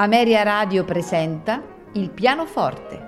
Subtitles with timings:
[0.00, 1.60] Ameria Radio presenta
[1.94, 3.06] Il pianoforte.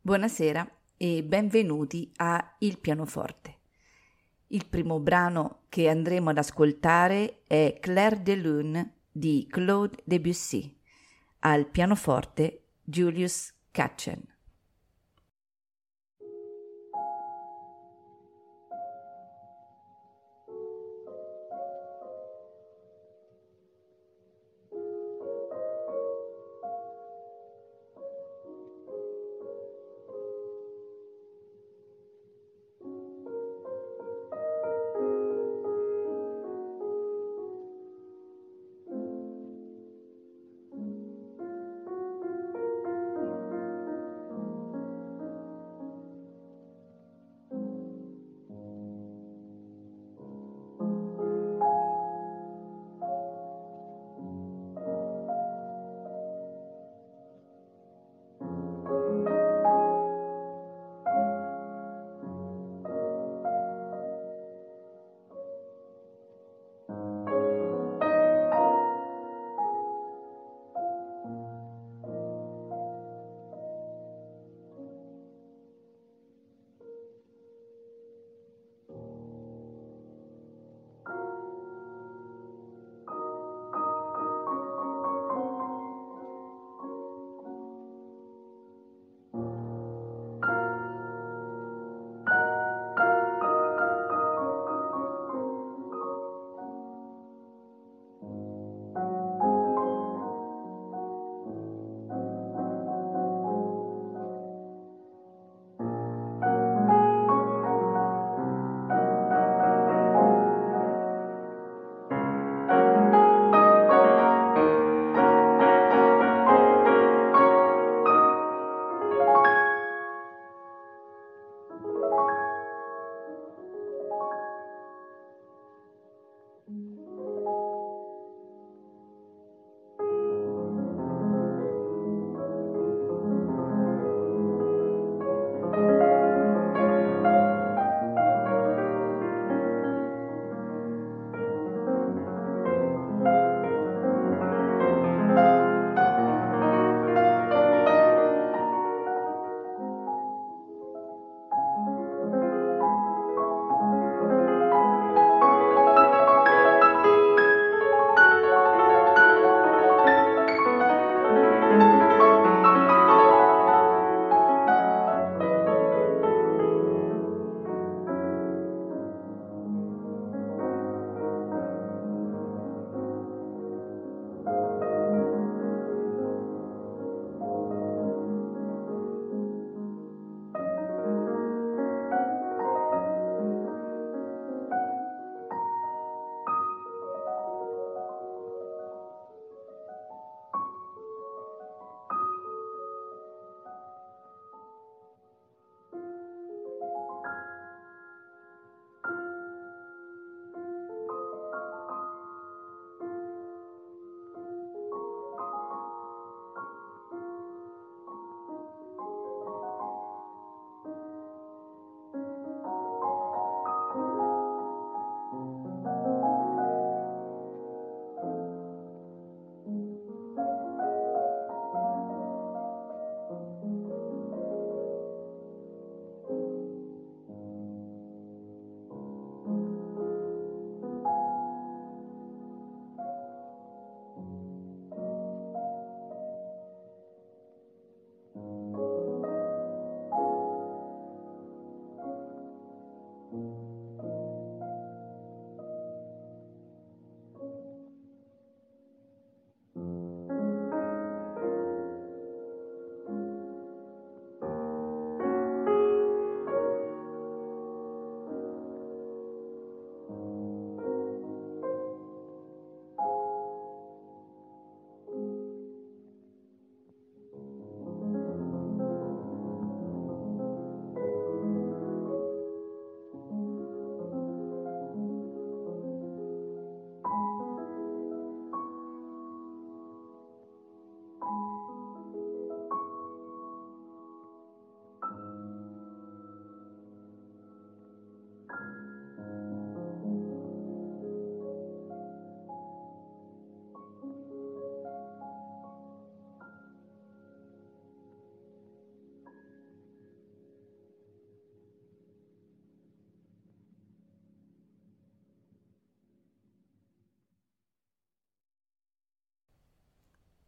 [0.00, 0.66] Buonasera
[0.96, 3.58] e benvenuti a Il pianoforte.
[4.46, 10.80] Il primo brano che andremo ad ascoltare è Claire de Lune di Claude Debussy
[11.42, 14.31] al pianoforte Julius Katchen.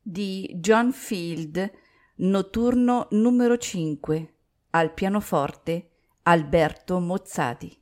[0.07, 1.73] Di John Field,
[2.17, 4.35] notturno numero 5,
[4.71, 5.89] al pianoforte
[6.25, 7.75] Alberto Mozzati.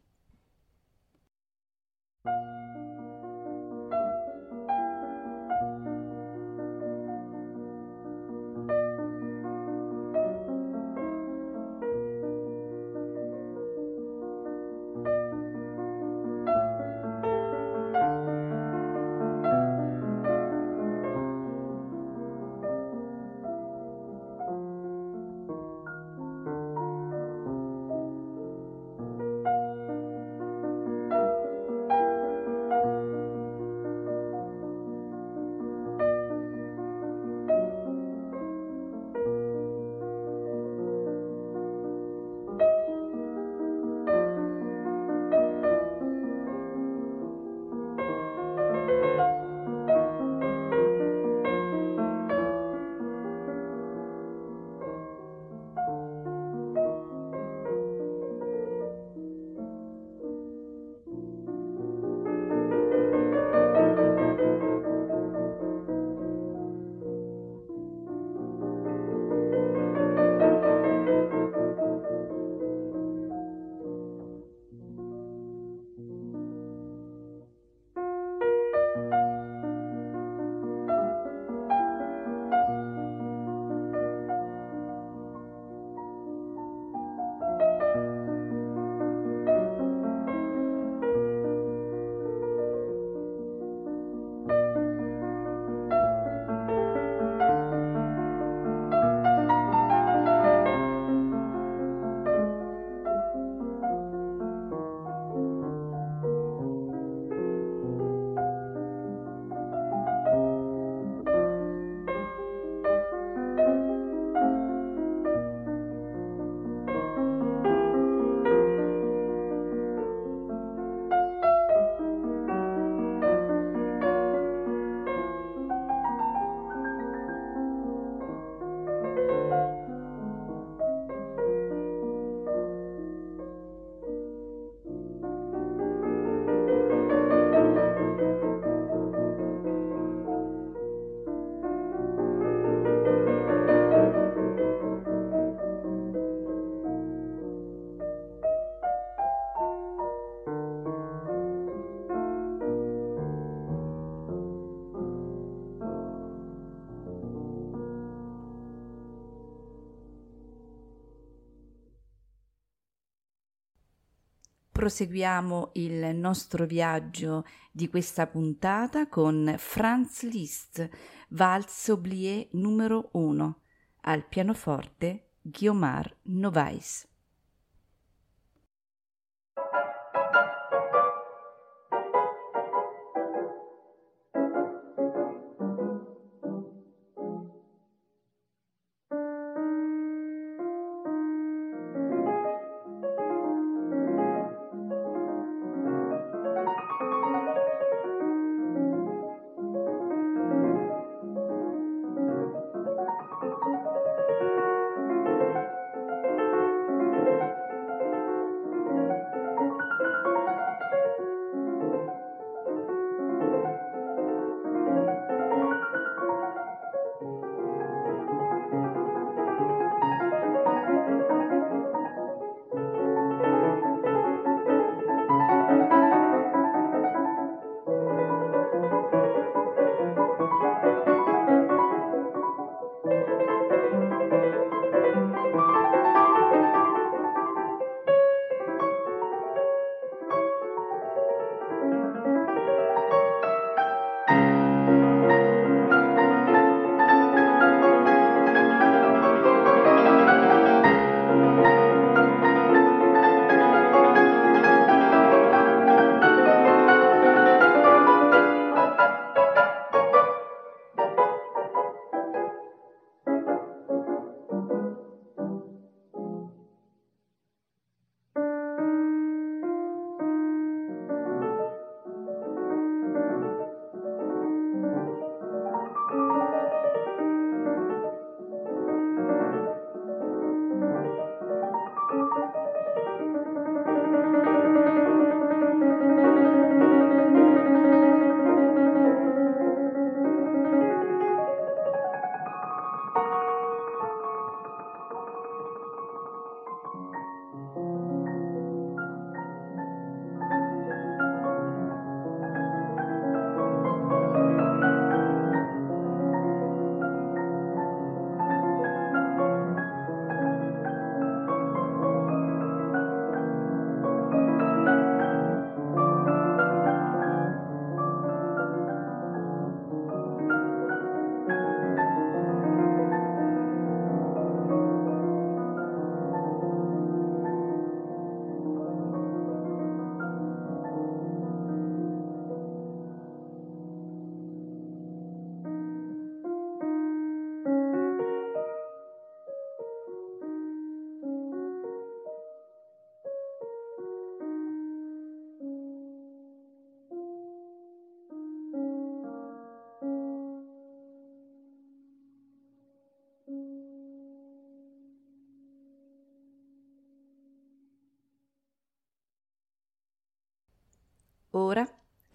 [164.83, 170.89] Proseguiamo il nostro viaggio di questa puntata con Franz Liszt,
[171.29, 173.61] Valse Oublié numero 1,
[174.01, 177.12] al pianoforte Guiomar Novais.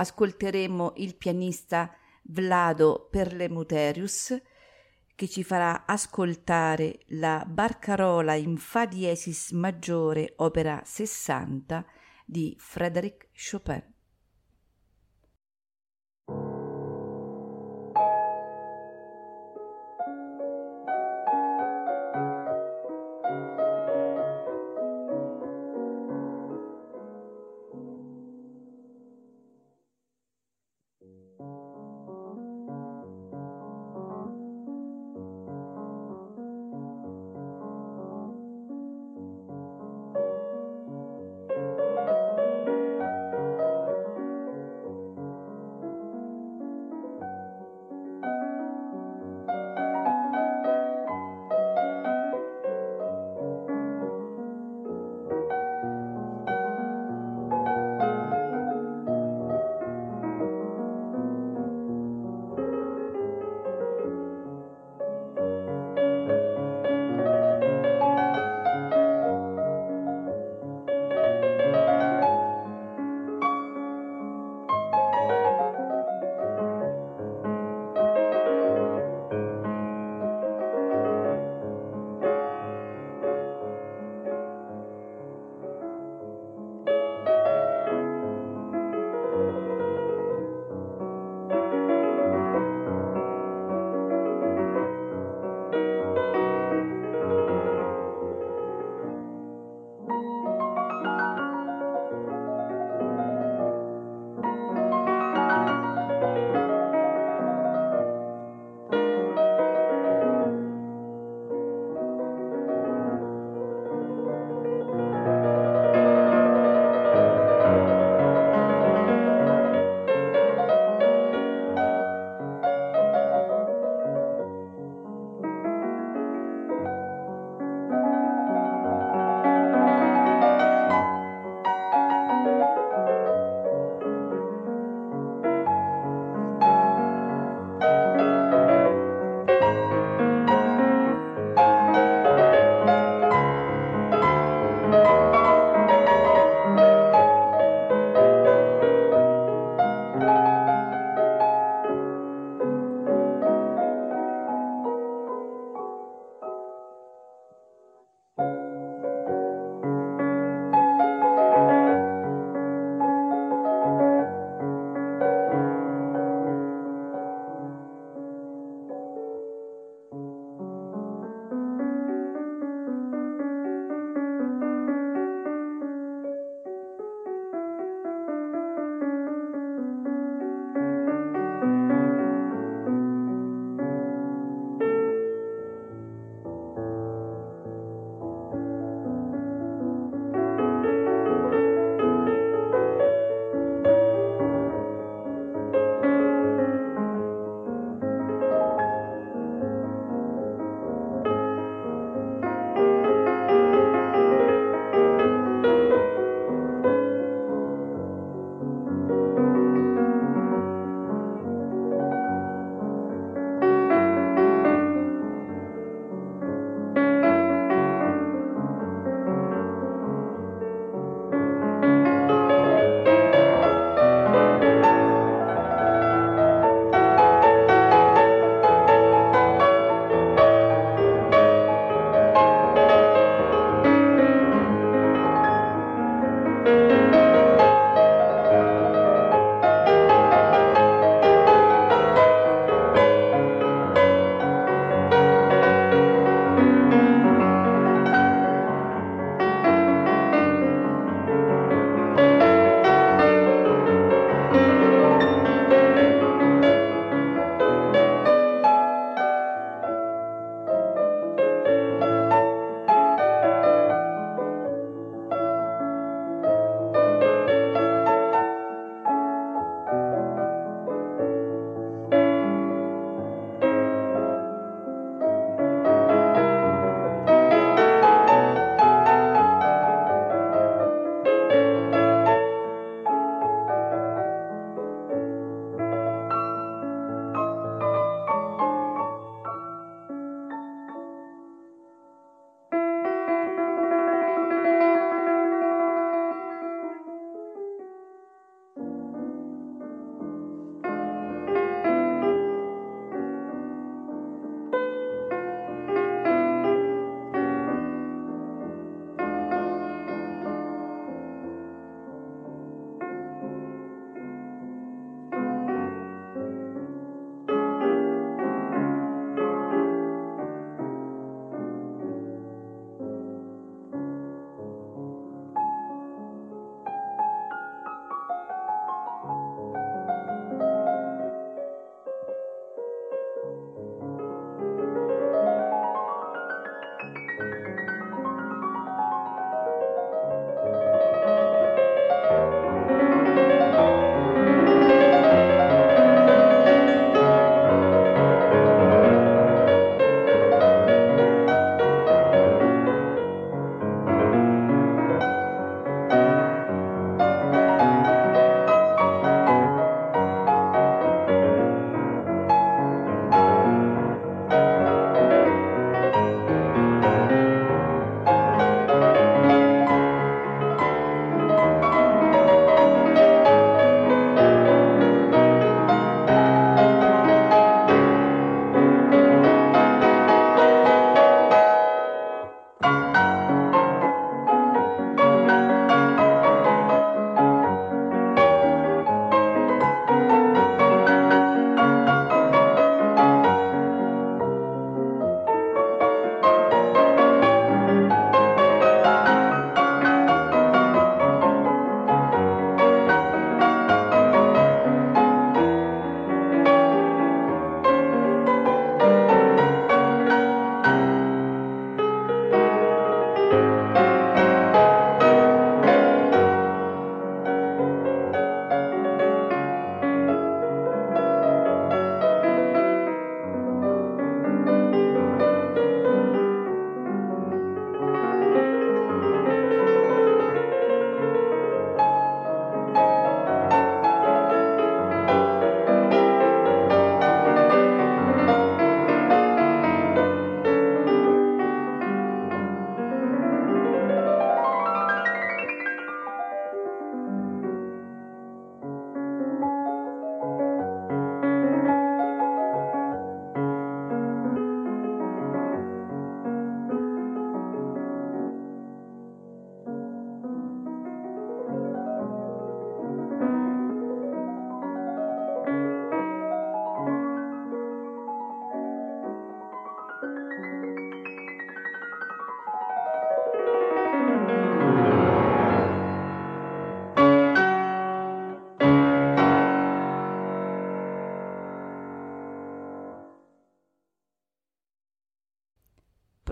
[0.08, 4.42] Ascolteremo il pianista Vlado Perlemuterius
[5.16, 11.86] che ci farà ascoltare la Barcarola in Fa diesis maggiore, opera 60
[12.26, 13.97] di Frédéric Chopin.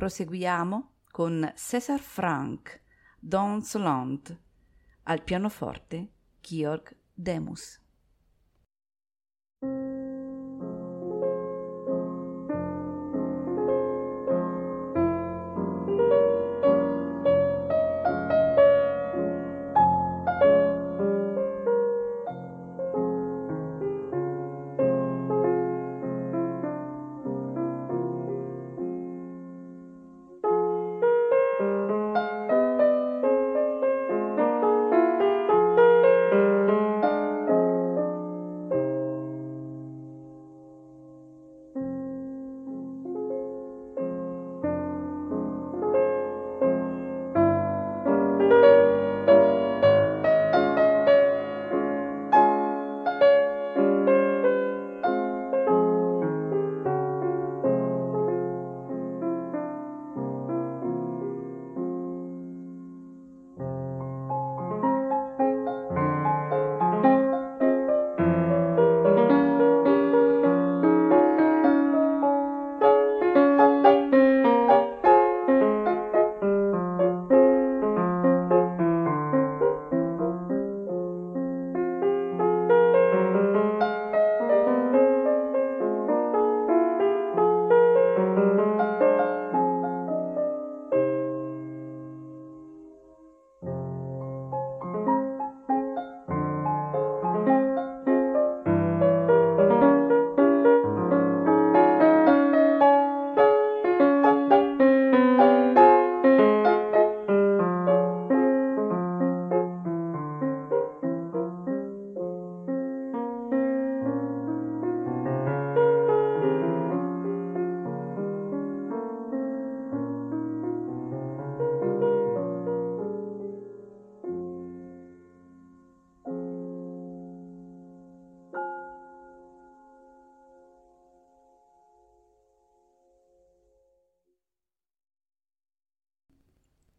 [0.05, 2.79] Proseguiamo con César Franck,
[3.19, 4.39] Dans Land,
[5.05, 7.81] al pianoforte Georg Demus.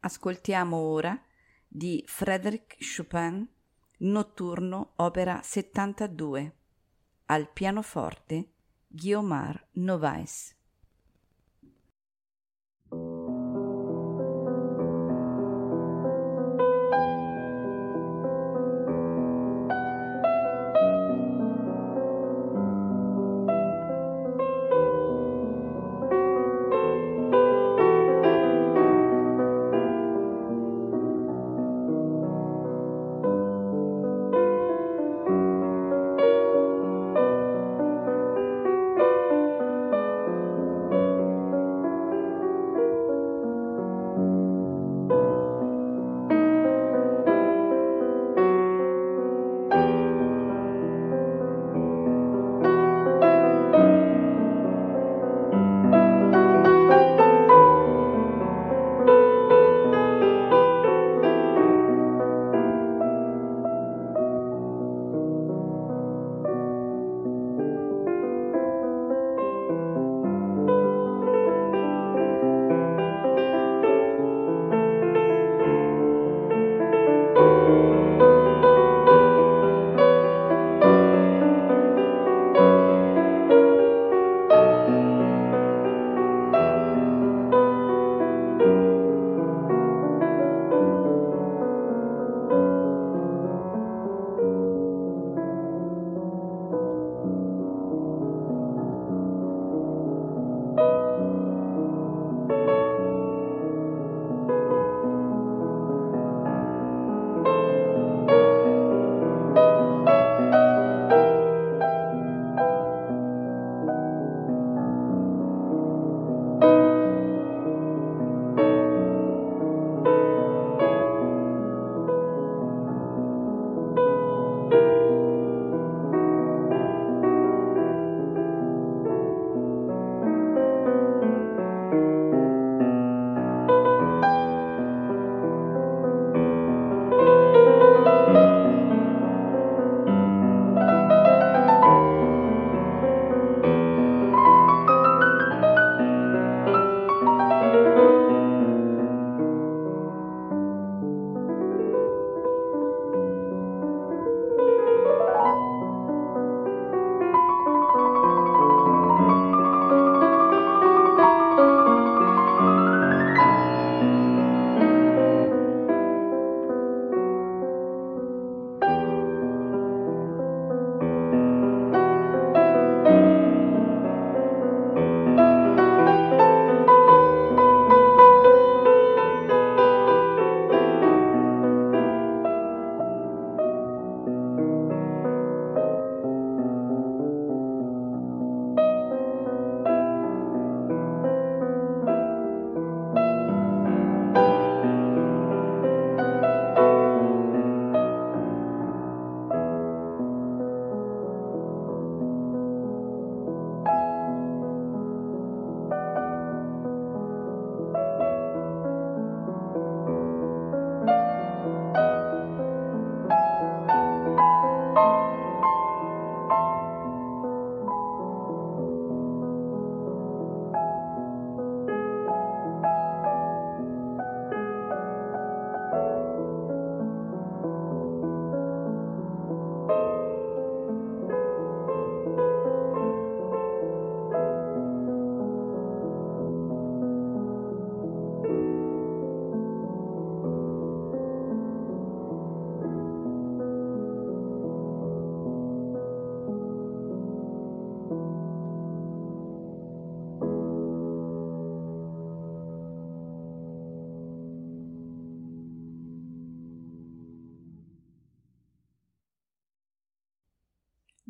[0.07, 1.21] Ascoltiamo ora
[1.67, 3.45] di Frédéric Chopin
[3.99, 6.57] Notturno opera 72
[7.27, 8.51] al pianoforte
[8.87, 10.56] Guiomar Novais.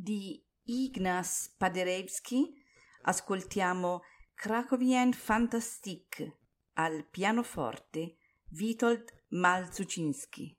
[0.07, 2.55] Di Ignaz Paderewski
[3.03, 4.03] ascoltiamo
[4.35, 6.39] Krakowien Fantastik
[6.75, 8.15] al pianoforte
[8.51, 10.56] Witold Malzucinski.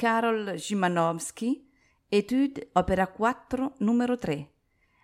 [0.00, 1.68] Karol Szymanowski,
[2.08, 4.50] Etude Opera 4 numero 3,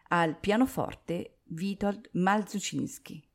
[0.09, 3.26] al pianoforte Witold Malzucinski.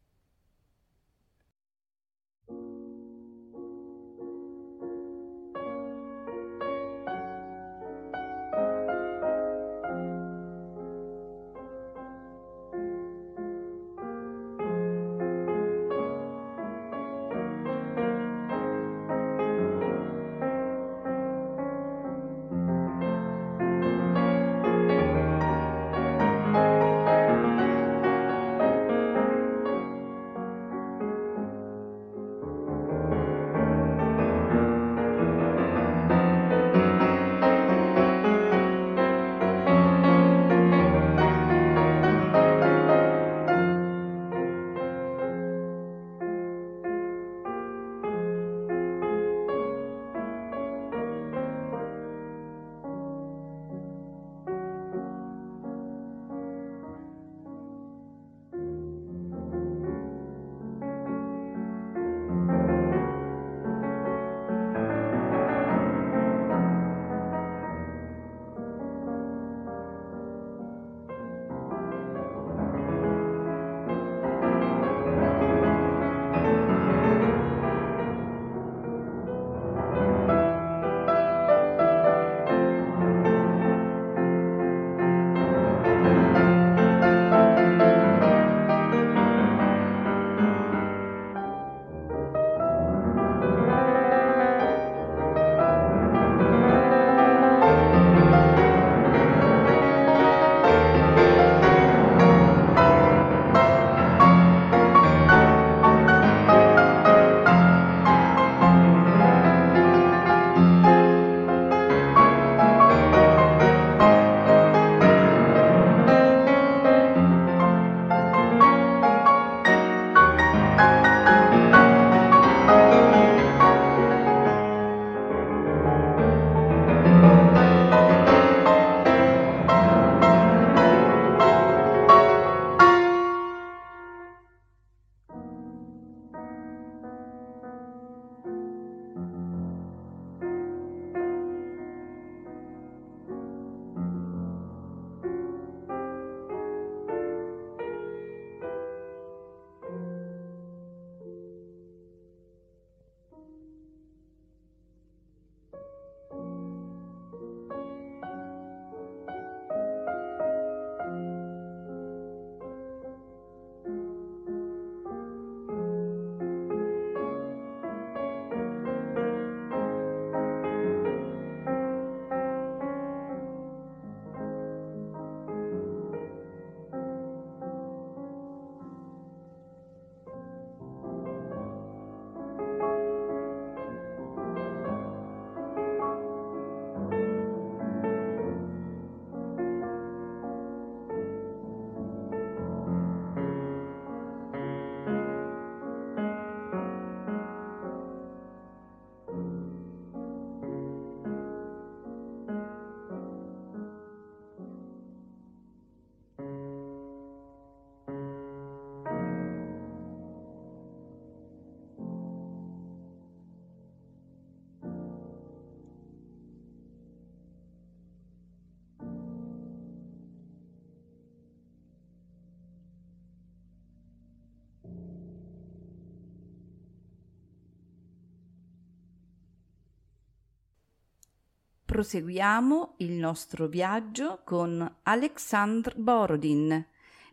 [231.92, 236.86] Proseguiamo il nostro viaggio con Alexandre Borodin.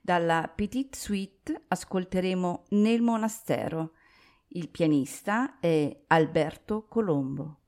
[0.03, 3.93] Dalla Petite Suite ascolteremo Nel monastero.
[4.49, 7.59] Il pianista è Alberto Colombo.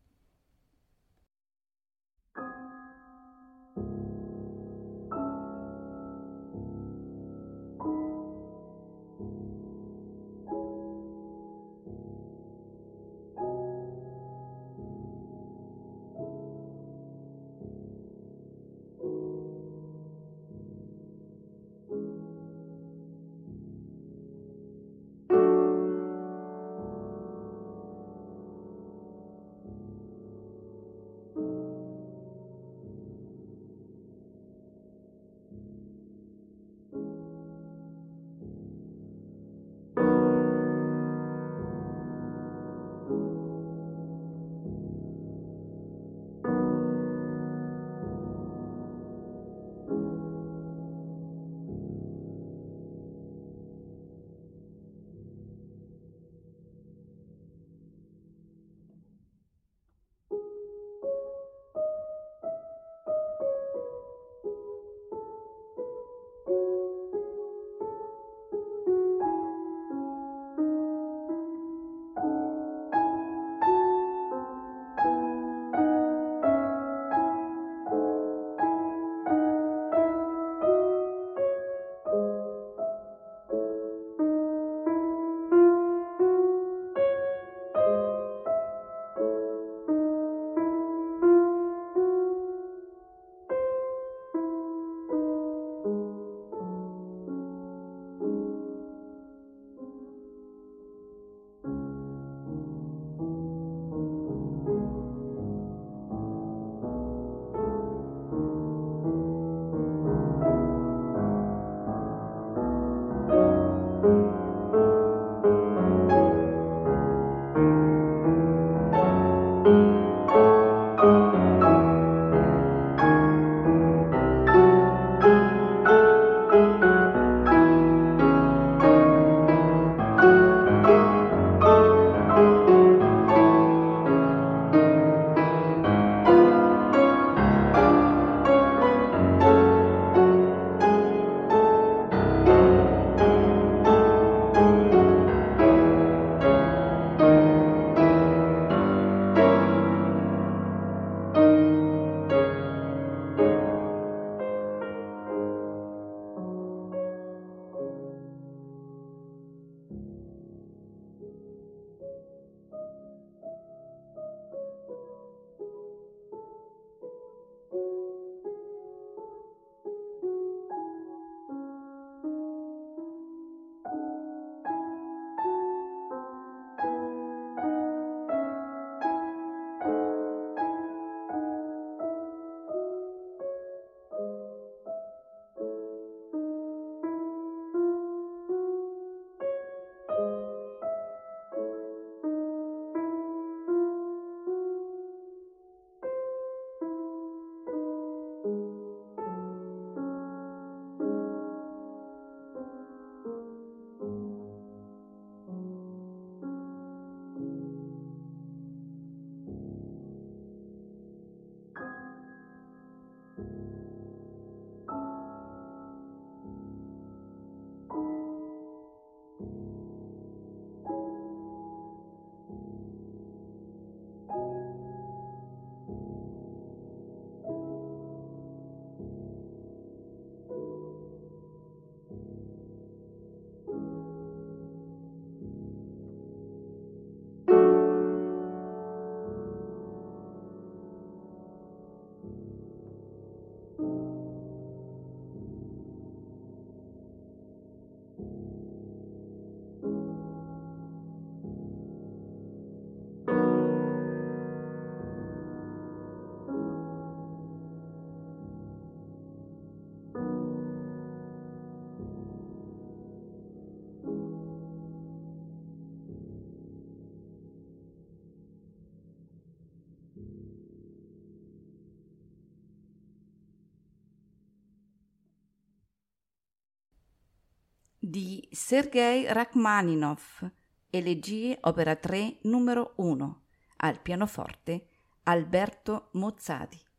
[278.11, 280.51] Di Sergei Rachmaninov,
[280.91, 283.41] Elegie opera 3 numero 1,
[283.77, 284.89] al pianoforte
[285.23, 286.90] Alberto Mozzati.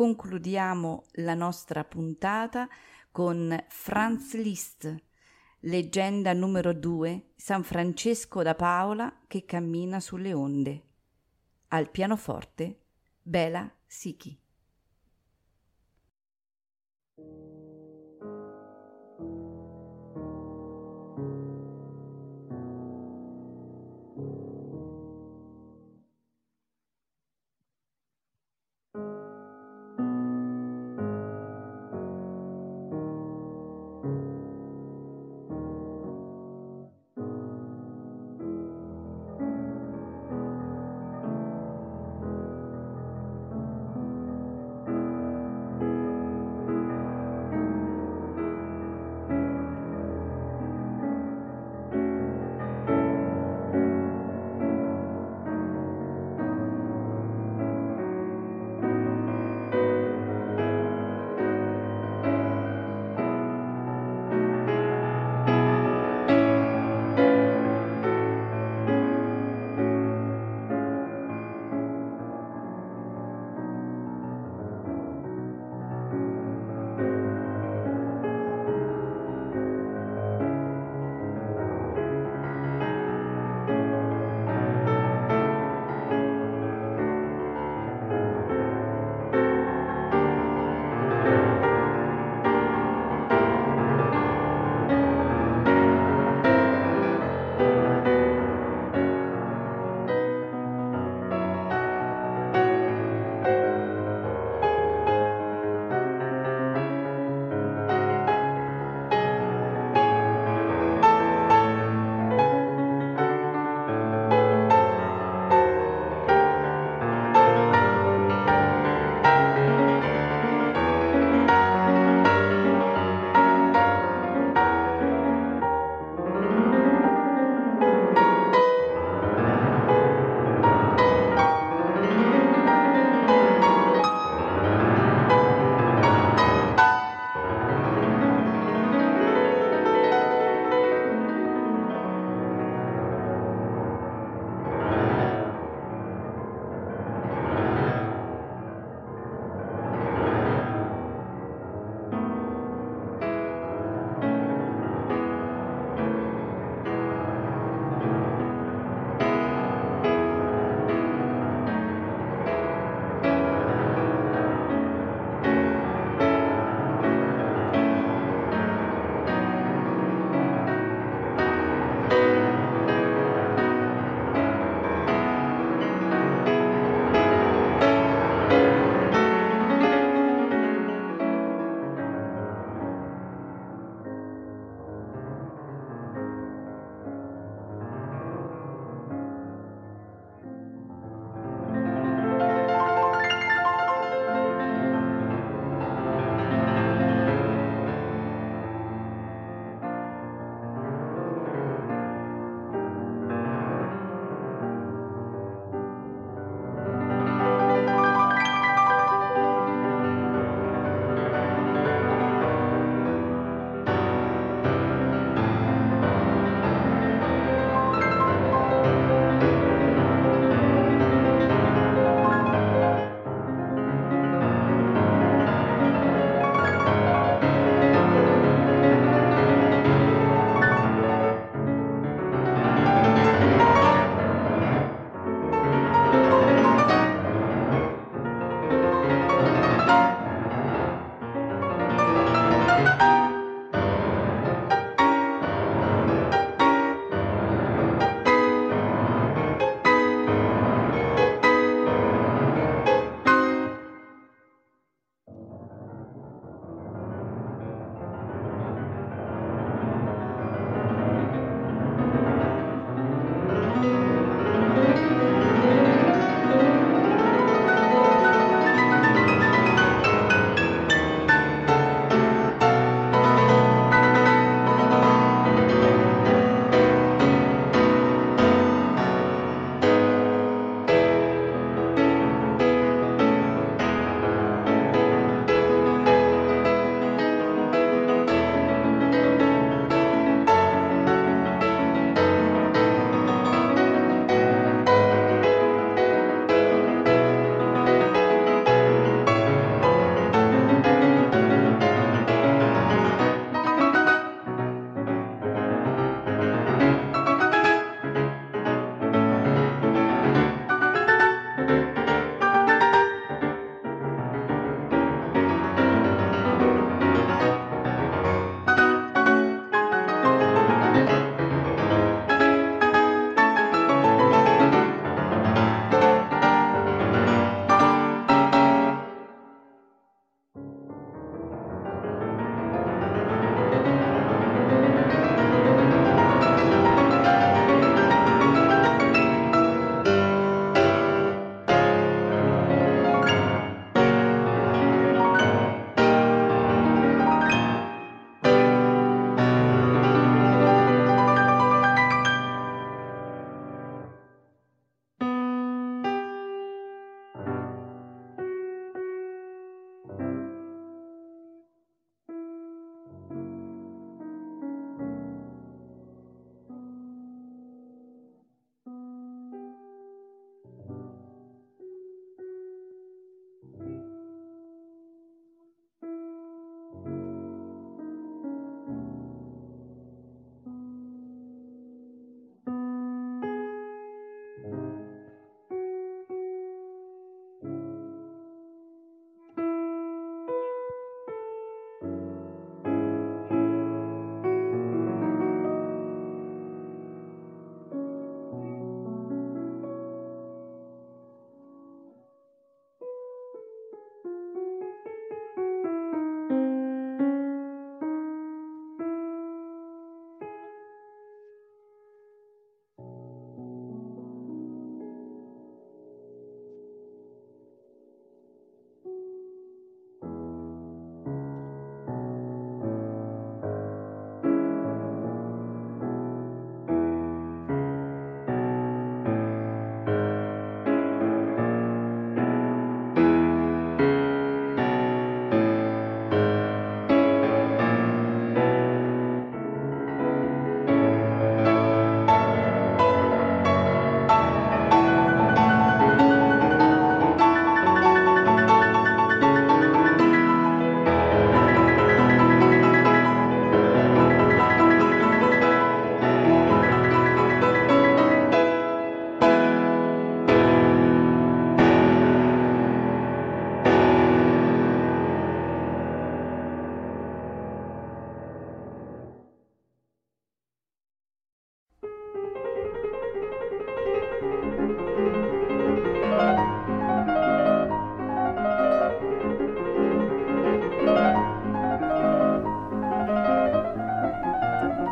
[0.00, 2.66] Concludiamo la nostra puntata
[3.12, 4.96] con Franz Liszt,
[5.58, 10.84] leggenda numero 2, San Francesco da Paola che cammina sulle onde.
[11.68, 12.80] Al pianoforte,
[13.20, 14.34] Bela Sichi.